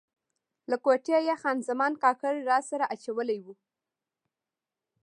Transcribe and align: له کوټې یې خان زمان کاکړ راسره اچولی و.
له 0.69 0.75
کوټې 0.85 1.17
یې 1.27 1.35
خان 1.41 1.57
زمان 1.69 1.93
کاکړ 2.03 2.33
راسره 2.51 2.85
اچولی 2.93 3.39
و. 3.43 3.45